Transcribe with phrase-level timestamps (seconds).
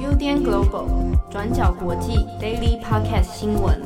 [0.00, 3.82] UDN Global 转角国际 Daily Podcast 新闻，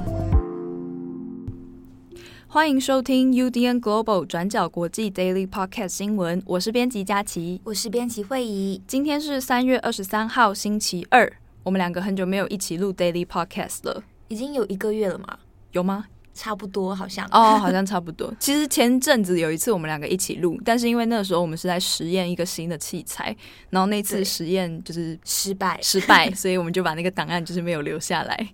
[2.46, 6.40] 欢迎收听 UDN Global 转角国际 Daily Podcast 新闻。
[6.46, 8.80] 我是编辑佳琪，我是编辑惠仪。
[8.86, 11.32] 今天是三月二十三号，星期二。
[11.64, 15.38] 我们两个很久没有一起录 Daily Podcast 了，已经有一个月了吗？
[15.72, 16.04] 有吗？
[16.32, 18.32] 差不多，好像哦，好像差不多。
[18.40, 23.36] 其实前阵子有一次我们两个一起录，但是因为那个时候我们是在实验一个新的器材，
[23.68, 28.48] 然后那次实验就是失败，失败， 所以我们就把那个档案就是没有留下来，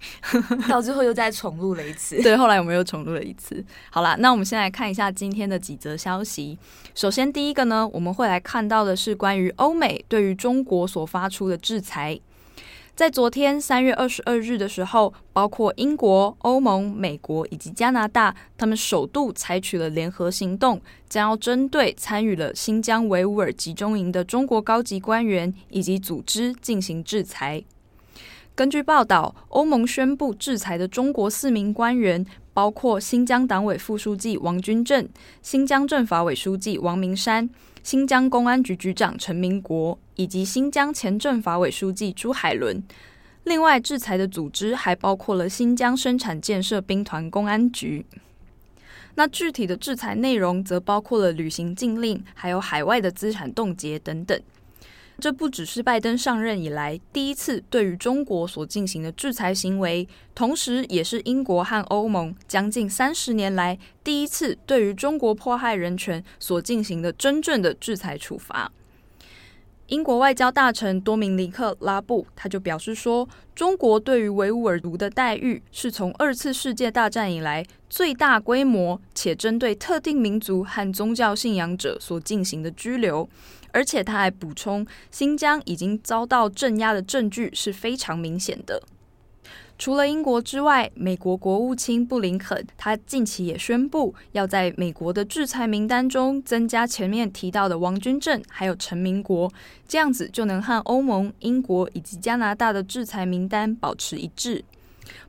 [0.69, 2.21] 到最后又再重录了一次。
[2.25, 3.65] 对，后来我们又重录了一次。
[3.91, 6.59] 好啦，那我们先来看一下今天的几则消息。
[6.95, 12.19] 首先第一个呢，我们会来看到的是关于欧美对于中国所发出的制裁。
[12.97, 27.63] 在昨天三月二十二日的时候，包括英国、欧盟、美国以及加拿大，他们首度采取了联合行动，将要针对参与了新疆维吾尔集中营的中国高级官员以及组织进行制裁。
[28.55, 32.25] 根据报道，欧盟宣布制裁的中国四名官员，
[32.57, 35.07] 包括新疆党委副书记王军正、
[35.43, 37.51] 新疆政法委书记王明山。
[37.83, 42.83] 新疆公安局局长陈明国以及新疆前政法委书记朱海伦。
[43.45, 48.07] 另外，制裁的组织还包括了新疆生产建设兵团公安局。
[49.17, 54.41] 那具体的制裁内容则包括了旅行禁令，还有海外的资产冻结等等。
[55.19, 68.71] 这不只是拜登上任以来第一次对于中国所进行的制裁行为，同时也是英国和欧盟将近三十年来第一次对于中国迫害人权所进行的真正的制裁处罚。
[69.87, 83.29] 英国外交大臣多明尼克·拉布他就表示说，中国对于维吾尔族的待遇是从二次世界大战以来最大规模且针对特定民族和宗教信仰者所进行的拘留。
[83.77, 88.83] 而且他还补充，新疆已经遭到镇压的证据是非常明显的。
[89.79, 99.53] 除了英国之外，美国国务卿布林肯他近期也宣布，要在美国的制裁名单中增加前面提到的王军政还有陈明国，
[99.87, 104.65] 这样子就能和欧盟、英国以及加拿大的制裁名单保持一致。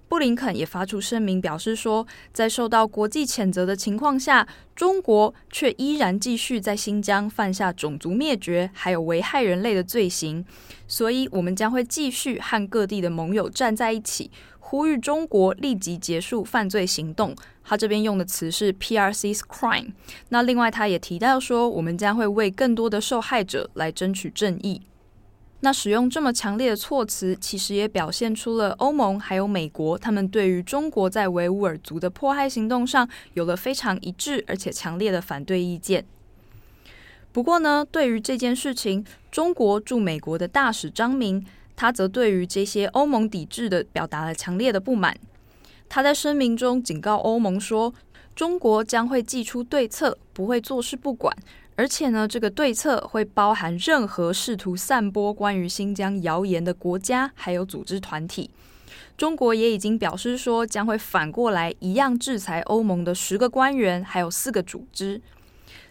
[0.10, 10.46] 布林肯也发出声明，表示说，在受到国际谴责的情况下，中国却依然继续在新疆犯下种族灭绝还有危害人类的罪行，
[10.88, 17.36] 所以我们将会继续和各地的盟友站在一起，呼吁中国立即结束犯罪行动。
[17.64, 19.92] 他这边用的词是 PRC's crime。
[20.30, 24.84] 那另外，他也提到说，我们将会为更多的受害者来争取正义。
[25.68, 36.06] 那使用这么强烈的措辞，其实也表现出了欧盟还有美国，他们对于中国在维吾尔族的迫害行动上有了非常一致而且强烈的反对意见。
[37.34, 41.46] 不过呢，对于这件事情，中国驻美国的大使张明，
[41.76, 45.18] 他则对于这些欧盟抵制的表达了强烈的不满。
[45.90, 47.94] 他在声明中警告欧盟说，
[48.34, 51.36] 中国将会祭出对策，不会坐视不管。
[51.78, 58.50] 而且呢，这个对策会包含任何试图散播关于新疆谣言的国家还有组织团体。
[59.16, 65.22] 中国也已经表示说，将会反过来一样制裁欧盟的十个官员，还有四个组织。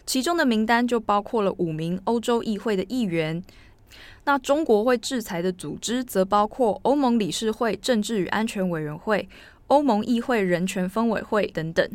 [0.05, 3.41] 其中的名单就包括了五名欧洲议会的议员。
[4.25, 9.27] 那中国会制裁的组织则包括欧盟理事会政治与安全委员会、
[9.67, 11.89] 欧盟议会人权分委会等等。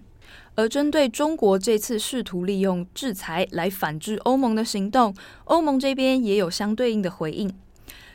[0.54, 5.14] 而针对中国这次试图利用制裁来反制欧盟的行动，
[5.44, 7.50] 欧盟这边也有相对应的回应。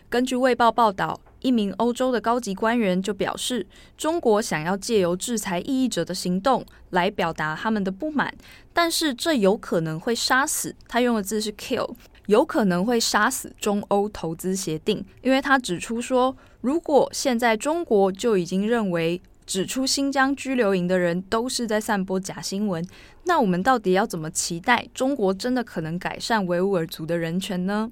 [0.09, 3.66] 根据《卫报》报道，一名欧洲的高级官员就表示，
[3.98, 8.34] 中国想要借由制裁异议者的行动来表达他们的不满，
[8.72, 11.94] 但是这有可能会杀死，他用的字是 kill，
[12.28, 19.22] 有可能会杀死中欧投资协定，因为他指出说，如果现在中国就已经认为。
[19.48, 22.86] 指出新疆拘留营的人都是在散播假新闻，
[23.24, 27.90] 那我们到底要怎么期待中国真的可能改善维吾尔族的人权呢？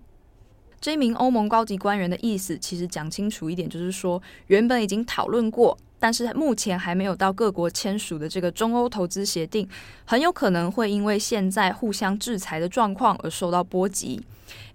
[0.82, 5.78] 这名欧盟高级官员的意思，其实讲清楚一点，就是说原本已经讨论过。
[6.06, 9.68] 但是目前还没有到各国签署的这个中欧投资协定，
[10.06, 14.22] 很有可能会因为现在互相制裁的状况而受到波及。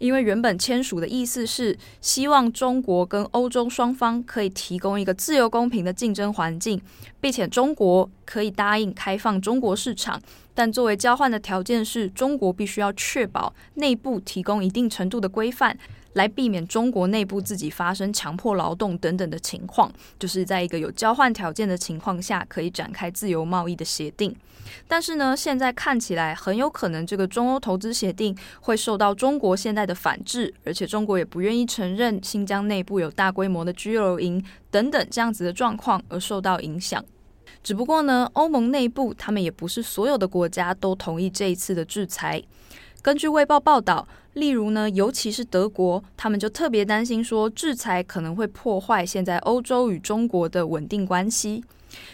[0.00, 6.82] 因为原本签署的意思是希望中国跟欧洲双方可以提供一个自由公平的竞争环境，
[7.20, 10.20] 并且中国可以答应开放中国市场，
[10.55, 15.76] 但作为交换的条件是中国必须要确保内部提供一定程度的规范，
[16.14, 24.34] 来避免中国内部自己发生强迫劳动等等的情况，就是在一个有交换条件的情况下可以展开自由贸易的协定。
[24.87, 37.05] 但是呢，现在看起来很有可能这个中欧投资协定会受到中国现在的反制，而且中国也不愿意承认新疆内部有大规模的居留营等等这样子的状况而受到影响。
[37.62, 42.43] 只不过呢，欧盟内部他们也不是所有的国家都同意这一次的制裁。
[43.02, 51.64] 根据卫报报道，例如呢，尤其是德国，他们就特别担心说，制裁可能会破坏现在欧洲与中国的稳定关系。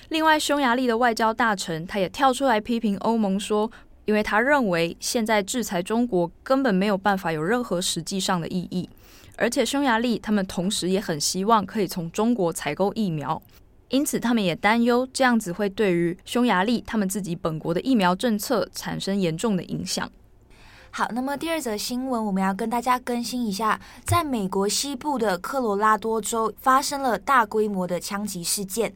[0.08, 3.70] 另外，匈牙利的外交大臣他也跳出来批评欧盟说，
[4.04, 8.88] 因为他认为现在制裁中国根本没有办法有任何实际上的意义，
[9.36, 13.40] 而且匈牙利他们同时也很希望可以从中国采购疫苗。
[13.88, 20.10] 因此，他们也担忧这样子会对于匈牙利他们自己本国的疫苗政策产生严重的影响。
[20.90, 28.92] 好，那么第二则新闻，我们要跟大家更新一下，在美国西部的科罗拉多州发生了大规模的枪击事件。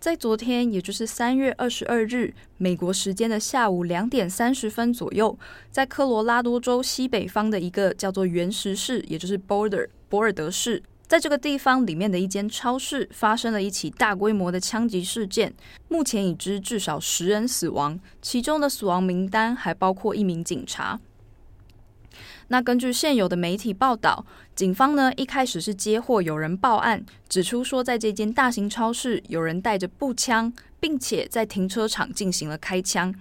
[0.00, 5.38] 在昨天，也就是三月二十二日，美国时间的下午两点三十分左右，
[5.70, 10.82] 在科罗拉多州西北方的一个叫做原石市，也就是 Border 博尔德市。
[11.06, 15.52] 在这个地方里面的一间超市发生了一起大规模的枪击事件，
[15.88, 20.98] 目前已知至少十人死亡，其中的死亡名单还包括一名警察。
[22.48, 24.24] 那根据现有的媒体报道，
[24.60, 33.14] 警方呢一开始是接获有人报案，指出说在这间大型超市有人带着步枪，并且在停车场进行了开枪。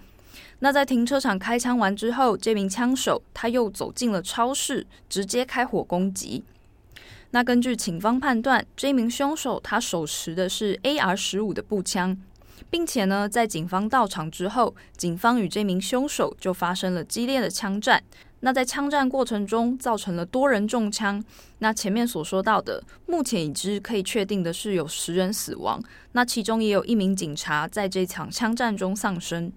[0.60, 6.44] 那在停车场开枪完之后，这名枪手他又走进了超市，直接开火攻击。
[7.32, 12.18] 那根据警方判断，这名凶手他手持的是 AR 十五的步枪，
[12.70, 18.04] 并且呢，在警方到场之后，警方与这名凶手就发生了激烈的枪战。
[18.42, 21.22] 那在枪战过程中，造成了多人中枪。
[21.58, 29.52] 那前面所说到的，目前已知可以确定的是有十人死亡，那其中也有一名警察在这场枪战中丧生。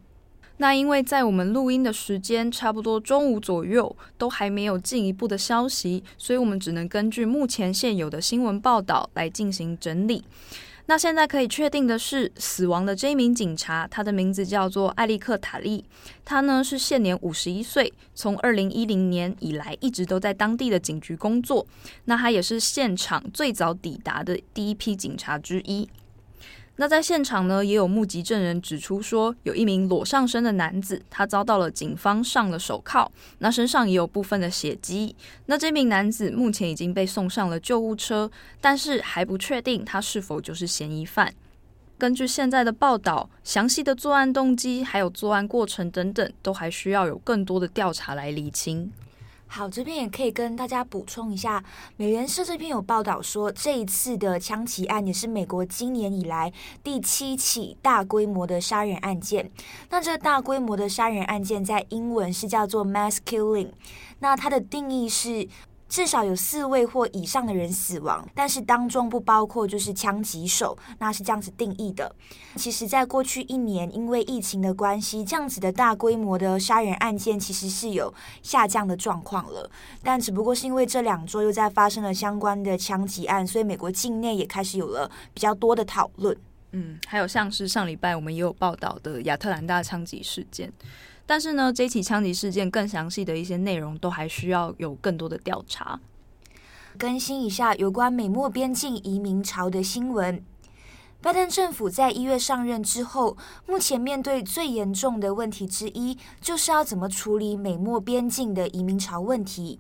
[0.58, 10.24] 那因为在我们录音的时间差不多中午左右，都还没有进一步的消息，所以我们只能根据目前现有的新闻报道来进行整理。
[10.92, 15.82] 那现在可以确定的是，死亡的这一名警察，他的名字叫做艾利克·塔利，
[16.22, 21.66] 他呢是现年五十一岁，从二零一零年以来一直都在当地的警局工作。
[22.04, 25.88] 那他也是现场最早抵达的第一批警察之一。
[26.82, 33.08] 那在现场呢，也有目击证人指出说，有一名裸上身的男子，他遭到了警方上了手铐，
[33.38, 35.14] 那身上也有部分的血迹。
[35.46, 38.28] 那这名男子目前已经被送上了救护车，
[38.60, 41.32] 但是还不确定他是否就是嫌疑犯。
[41.96, 48.90] 根据现在的报道，详细的作案动机还有作案过程等等，都还需要有更多的调查来厘清。
[49.54, 51.62] 好，这边也可以跟大家补充一下，
[51.98, 56.50] 美联社这边有报道说，这一次的枪击案也是美国今年以来
[56.82, 59.50] 第七起大规模的杀人案件。
[59.90, 63.68] 那这大规模的杀人案件在英文是叫做 mass killing，
[64.20, 65.46] 那它的定义是。
[65.92, 72.10] 至少有四位或以上的人死亡，但是当中不包括就是枪击手，那是这样子定义的。
[72.56, 79.70] 其实，在过去一年，因为疫情的关系，这样子的大规模的杀人案件其实是有下降的状况了。
[80.02, 86.34] 但只不过是因为这两周又在发生了相关的枪击案，所以美国境内也开始有了比较多的讨论。
[86.70, 90.72] 嗯，还有像是上礼拜我们也有报道的亚特兰大枪击事件。
[91.26, 96.00] 但是呢，这起枪击事件更详细的一些内容都还需要有更多的调查。
[96.98, 100.44] 更新一下有关美墨边境移民潮的新闻。
[101.22, 103.36] 拜登政府在一月上任之后，
[103.66, 109.78] 目前面对最严重的问题之一，就是要怎么处理美墨边境的移民潮问题。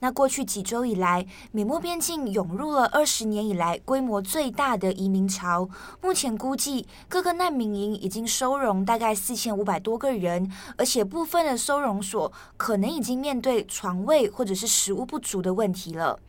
[0.00, 5.68] 那过去几周以来，美墨边境涌入了二十年以来规模最大的移民潮。
[6.02, 16.20] 目前估计，各个难民营已经收容大概四千五百多个人，而且部分的收容所可能已经面对床位或者是食物不足的问题了。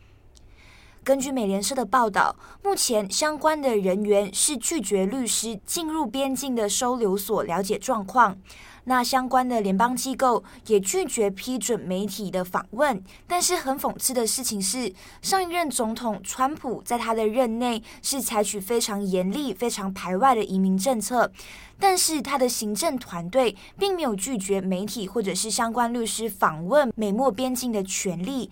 [1.08, 8.36] 根据美联社的报道，目前相关的人员是拒绝律师进入边境的收留所了解状况。
[8.84, 21.32] 那相关的联邦机构也拒绝批准媒体的访问，但是很讽刺的事情是，上一任总统川普在他的任内是采取非常严厉、非常排外的移民政策，
[21.78, 28.50] 但是他的行政团队并没有拒绝媒体或者是相关律师访问美墨边境的权利，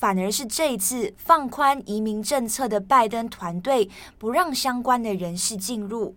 [0.00, 6.16] 反而是这一次放宽移民政策的拜登团队不让相关的人士进入。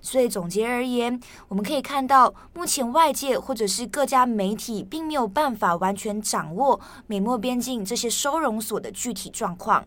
[0.00, 9.84] 所以总结而言，我们可以看到，目前外界或者是各家媒体并没有办法完全掌握美墨边境这些收容所的具体状况。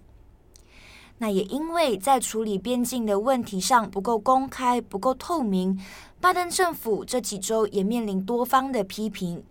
[1.20, 5.80] 那也因为在处理边境的问题上不够公开、不够透明，
[6.20, 9.42] 拜登政府这几周也面临多方的批评。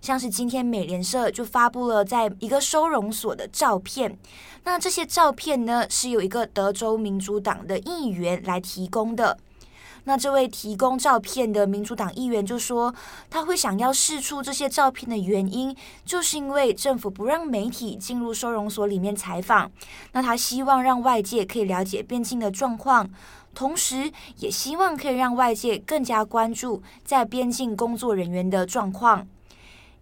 [0.00, 4.18] 像是今天美联社就发布了在一个收容所的照片，
[4.64, 9.36] 那这些照片呢，是由一个德州民主党的议员来提供的。
[10.04, 12.92] 那这位提供照片的民主党议员就说，
[13.28, 15.76] 他会想要释出这些照片的原因，
[16.06, 19.70] 就是因为政府不让媒体进入收容所里面采访。
[20.12, 23.10] 那他希望让外界可以了解边境的状况，
[23.54, 29.28] 同时也希望可以让外界更加关注在边境工作人员的状况。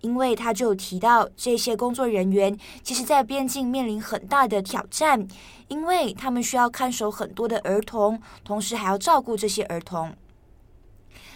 [0.00, 5.26] 因为他就提到，这些工作人员其实，在边境面临很大的挑战，
[5.66, 10.14] 因为他们需要看守很多的儿童，同时还要照顾这些儿童。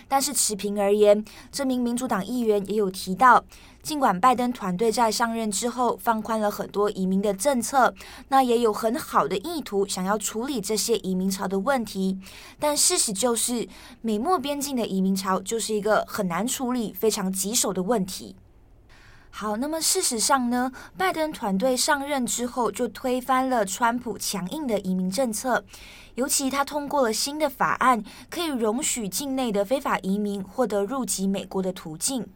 [0.08, 3.42] 但是持平而言，这名民主党议员也有提到，
[3.82, 7.94] 尽管拜登团队在上任之后放宽了很多移民的政策，
[8.28, 12.18] 那也有很好的意图想要处理这些移民潮的问题，
[12.58, 13.66] 但事实就是，
[14.02, 18.36] 美墨边境的移民潮就是一个很难处理、非常棘手的问题。
[19.34, 25.64] 好，那么事实上呢，拜登团队上任之后就推翻了川普强硬的移民政策，
[26.16, 32.28] 尤其他通过了新的法案，可以容许境内的非法移民获得入籍美国的途径。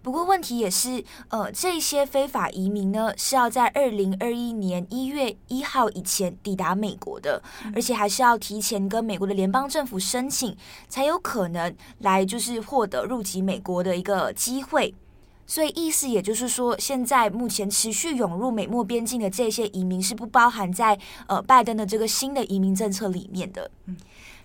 [0.00, 7.42] 不过问题也是，呃，这些非法移民呢是要在二零二一年一月一号以前抵达美国的，
[7.74, 10.56] 而且还是要提前跟美国的联邦政府申请，
[10.88, 14.94] 才有可能来就是获得入籍美国的一个机会。
[15.48, 23.70] 所以意思也就是说，现在目前持续涌入美墨边境的这些移民是不包含在呃拜登的这个新的移民政策里面的。
[23.86, 23.96] 嗯，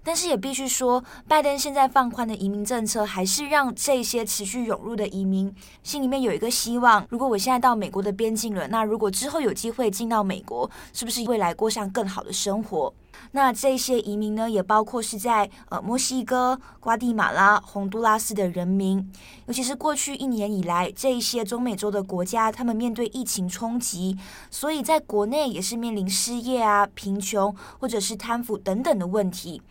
[0.01, 12.93] 但是也必须说，拜登现在放宽的移民政策，还是让这些持续涌入的移民心里面有一个希望：如果我现在到美国的边境了，那如果之后有机会进到美国，是不是未来过上更好的生活？
[13.32, 19.12] 那这些移民呢，也包括是在呃墨西哥、瓜地马拉、洪都拉斯的人民，
[19.48, 24.17] 尤其是过去一年以来，这一些中美洲的国家，他们面对疫情冲击，
[24.50, 29.62] 所以在国内也是面临失业啊、贫穷或者是贪腐等等的问题。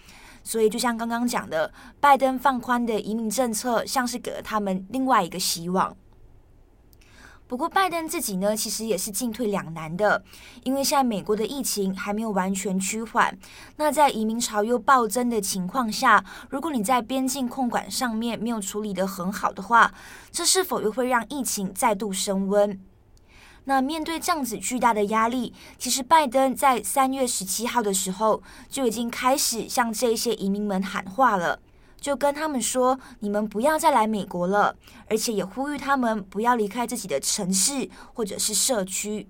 [0.44, 5.96] 所以就像刚刚讲的，拜登放宽的移民政策，像是给了他们另外一个希望。
[7.52, 10.24] 不过，拜登自己呢，其实也是进退两难的，
[10.64, 13.38] 因为现在美国的疫情还没有完全趋缓。
[13.76, 19.92] 那在移民潮又暴增的情况下，如果你在边境控管上面没有处理得很好的话，
[20.30, 22.80] 这是否又会让疫情再度升温？
[23.64, 31.60] 那面对这样子巨大的压力，其实拜登在三月十七号的时候就已经开始向这些移民们喊话了。
[32.02, 34.74] 就跟他们说，你们不要再来美国了，
[35.08, 39.28] 而且也呼吁他们不要离开自己的城市或者是社区。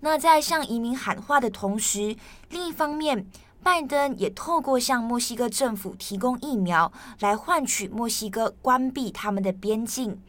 [0.00, 2.16] 那在向移民喊话的同时，
[2.50, 3.24] 另一方面，
[3.62, 10.20] 拜登也透过向墨西哥政府提供疫苗，来换取墨西哥关闭他们的边境。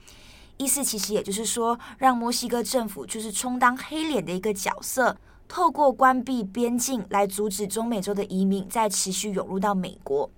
[0.57, 10.29] 意思其实也就是说，让墨西哥政府就是充当黑脸的一个角色，透过关闭边境来阻止中美洲的移民再持续涌入到美国。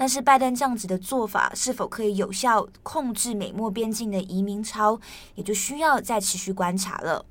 [0.00, 4.98] 但是拜登这样子的做法是否可以有效控制美墨边境的移民潮，
[5.34, 7.26] 也就需要再持续观察了。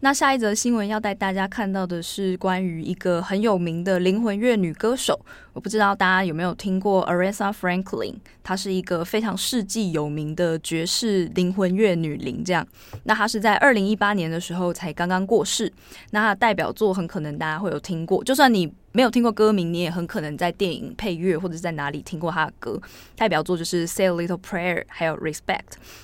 [0.00, 5.18] 那下一则新闻要带大家看到的是关于一个很有名的灵魂乐女歌手，
[5.54, 12.44] 我不知道大家有没有听过 Aretha Franklin，她是一个非常世纪有名的爵士灵魂乐女灵。
[12.44, 12.66] 这样，
[13.04, 15.72] 那她是在二零一八年的时候才刚刚过世。
[16.10, 18.70] 那她的代表作很可能大家会有听过，就算你。
[18.92, 22.78] 没有听过歌名，你也很可能在电影配乐或者在哪里听过他的歌。
[23.16, 25.42] 代表作就是《Say a Little Prayer》还有《Respect》。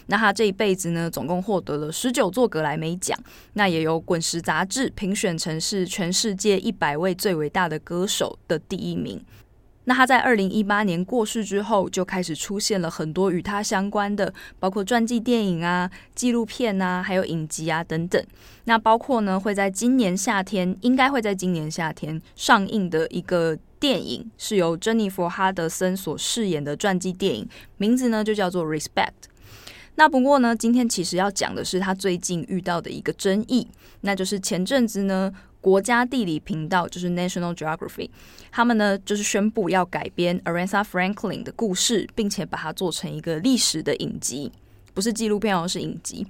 [0.06, 3.18] 那他这一辈子呢，总共获得了十九座格莱美奖，
[3.52, 9.22] 那也有《滚石》杂志评选成是全世界一百位最伟大的歌手的第一名。
[9.88, 18.22] 那他在二零一八年过世之后，就开始出现了很多与他相关的，包括传记电影啊、纪录片啊，还有影集啊等等。
[18.64, 28.90] 那包括呢，会在今年夏天，应该会在今年夏天上映的一个电影，是由珍妮佛·哈德森所饰演的传记电影，名字呢就叫做《Respect》。
[29.94, 33.66] 那不过呢，今天其实要讲的是他最近遇到的一个争议，
[34.02, 35.32] 那就是前阵子呢。
[35.60, 38.08] 国家地理频道就是 National Geography，
[38.50, 44.52] 他们呢就是宣布要改编 Aretha Franklin 的故事，并且把它做成一个历史的影集，
[44.94, 46.26] 不是纪录片哦，是影集。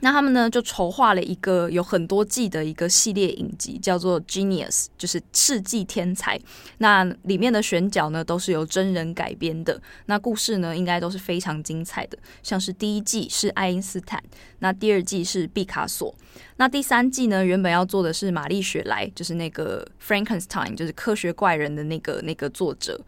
[0.00, 6.38] 那他们呢就筹划了一个有很多季的一个系列影集，叫做《Genius》，就是世纪天才。
[6.78, 12.16] 那里面的选角呢都是由真人改编的，那故事呢应该都是非常精彩的。
[12.42, 14.22] 像是第一季是爱因斯坦，
[14.60, 16.14] 那第二季是毕卡索，
[16.56, 23.00] 那第三季呢原本要做的是玛丽雪莱，就是那个 Frankenstein，就是科学怪人的那个那个作者。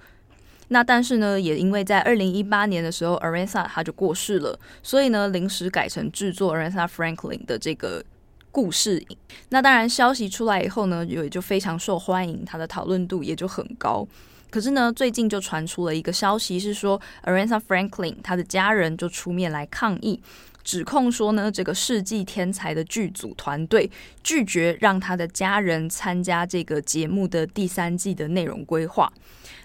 [0.73, 8.05] 那但是呢，也因为在二零一八年的时候，Aretha 他就过世了，所以呢，临时改成制作 Aretha Franklin 的这个
[8.53, 9.05] 故事。
[9.49, 14.07] 那当然，消息出来以后呢，也就非常受欢迎，它的讨论度也就很高。
[14.49, 20.21] 可是呢，最近就传出了一个消息，是说 Aretha Franklin 他的家人就出面来抗议。
[20.63, 23.91] 指控说呢，这个世纪天才的剧组团队
[24.23, 29.13] 拒绝让他的家人参加这个节目的第三季的内容规划。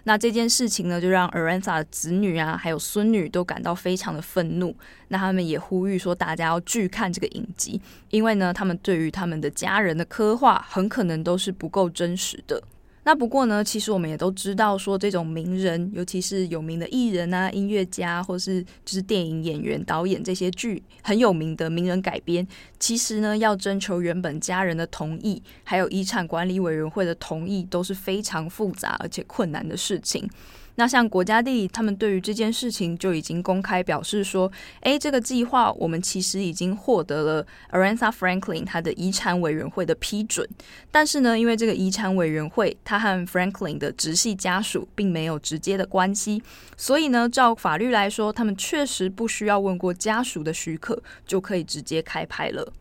[0.08, 4.75] 那这件事情呢，就让 Aretha 的子女啊，还有孙女都感到非常的愤怒。
[5.08, 12.62] 那他们也呼吁说，大家要拒看这个影集，因为呢，他们对于他们的家人的刻画很可能都是不够真实的。
[13.05, 22.45] 那不过呢，其实我们也都知道，说这种名人，尤其是有名的艺人啊、音乐家，或是就是电影演员、导演这些剧很有名的名人改编，
[22.79, 30.27] 其实呢，要征求原本家人的同意，还有遗产管理委员会的同意，都是非常复杂而且困难的事情。
[30.75, 34.51] 那像国家地理，他们对于这件事情就已经公开表示说，
[34.82, 40.48] 诶，这个计划我们其实已经获得了 Aretha Franklin 他的遗产委员会的批准，
[40.91, 46.44] 但是呢，因为这个遗产委员会他和 Franklin 的直系家属并没有直接的关系，
[46.75, 52.72] 所以呢，照法律来说，他们确实不需要问过家属的许可就可以直接开拍了。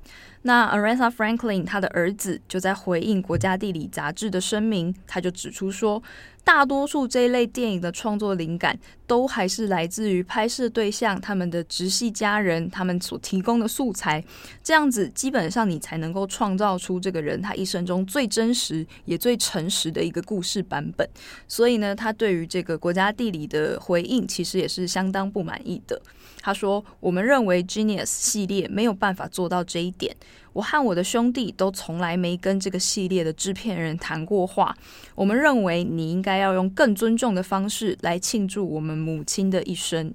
[0.47, 6.03] 那 Aretha Franklin 他的儿子就在回应国家地理杂志的声明，他就指出说，
[6.45, 14.23] 大多数这一类电影的创作灵感都还是来自于拍摄对象他们的直系家人，他们所提供的素材，
[14.63, 21.09] 这样子基本上你才能够创造出这个人他一生中最真实也最诚实的一个故事版本。
[21.49, 26.03] 所以呢，他对于这个国家地理的回应其实也是相当不满意的。
[26.45, 30.15] 他说：“我们认为 Genius 系列没有办法做到这一点。
[30.53, 34.77] 我和我的兄弟都从来没跟这个系列的制片人谈过话。
[35.15, 40.13] 我们认为你应该要用更尊重的方式来庆祝我们母亲的一生。”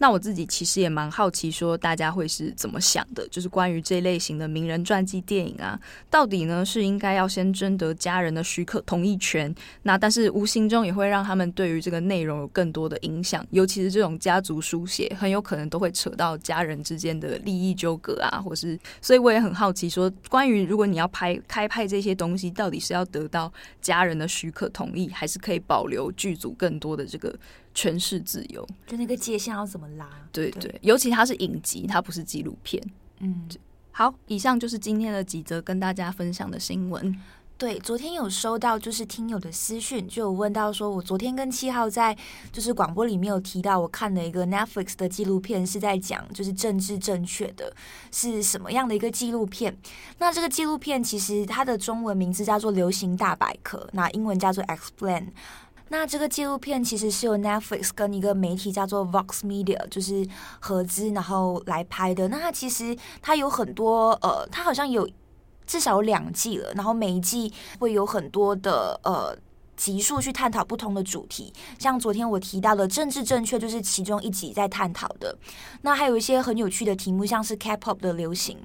[0.00, 3.28] 那我自己其实也蛮好奇，说大家会是怎么想的？
[3.28, 5.78] 就是关于这类型的名人传记电影啊，
[6.08, 9.54] 到底呢是应该要先征得家人的许可同意权？
[9.82, 27.38] 那但是无形中也会让他们对于这个内容有更多的影响，尤其是这种家族书写，很有可能都会扯到家人之间的利益纠葛啊，或是所以我也很好奇，说关于如果你要拍开拍这些东西，到底是要得到家人的许可同意，还是可以保留剧组更多的这个？
[27.72, 30.08] 诠释自由，就那个界限要怎么拉？
[30.32, 32.82] 对对，对，尤其它是影集，它不是纪录片。
[33.18, 33.48] 嗯，
[33.92, 37.18] 好，以上就是今天的几则跟大家分享的新闻。
[37.58, 42.16] 对，昨天有收到就是听友的私讯，就有问到说，我昨天跟七号在
[42.50, 47.70] 就是广播里面有提到，我看了一个 Netflix 的纪录片，是在讲就是政治正确的
[48.10, 49.76] 是什么样的一个纪录片？
[50.16, 55.26] 那这个纪录片其实它的中文名字叫做《流行大百科》，那英文叫做 Explain。
[55.92, 60.24] 那这个纪录片其实是由 Netflix 跟一个媒体叫做 Vox Media 就是
[60.60, 62.28] 合资，然后来拍的。
[62.28, 65.08] 那它其实它有很多呃，它好像有
[65.66, 69.36] 至少有两季了，然后每一季会有很多的呃
[69.76, 71.52] 集数去探讨不同的主题。
[71.76, 75.36] 像昨天我提到的政治正确就是其中一集在探讨的。
[75.82, 78.56] 那还有一些很有趣的题目，像是 K-pop 的流行，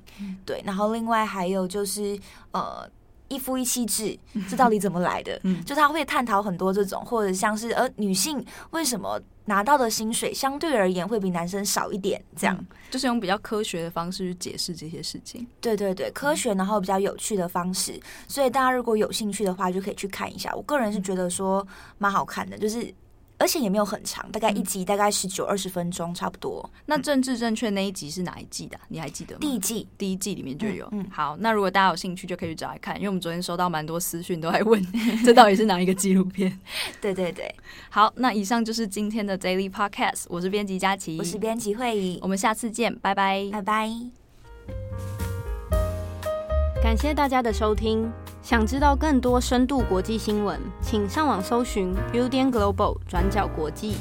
[0.46, 2.20] 对，然后另外还有就是
[2.52, 2.88] 呃。
[3.28, 4.18] 一夫一妻制，
[4.50, 5.40] 这到底怎么来的？
[5.44, 12.24] 嗯，就他会探讨很多这种，或者像是呃，女性为什么拿到的薪水相对而言会比男生少一点？
[12.36, 15.46] 这样，嗯，就是用比较科学的方式去解释这些事情。
[15.60, 20.54] 对对对，科学然后比较有趣的方式，所以大家如果有兴趣的话，就可以去看一下。
[20.56, 21.66] 我个人是觉得说
[21.98, 22.94] 蛮好看的，就是。
[23.38, 26.68] 而且也没有很长，大概一集大概十九二十分钟差不多。
[26.86, 28.80] 那政治正确那一集是哪一季的？
[28.88, 29.40] 你还记得吗？
[29.42, 30.88] 第一季，第一季里面就有。
[30.92, 34.82] 嗯，好，那如果大家有兴趣，就可以去找来看，因为我们昨天收到蛮多私讯，都在问
[35.26, 36.58] 这到底是哪一个纪录片。
[37.02, 37.54] 对对对，
[37.90, 43.92] 好，那以上就是今天的 Daily Podcast，我是编辑佳琪，我是编辑慧仪，我们下次见，拜拜，拜拜。
[46.82, 48.12] 感谢大家的收听。
[48.46, 53.96] 想知道更多深度国际新闻，请上网搜寻 Buildan Global 转角国际。